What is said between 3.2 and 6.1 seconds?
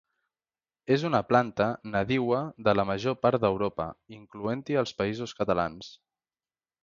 part d'Europa, incloent-hi els Països Catalans.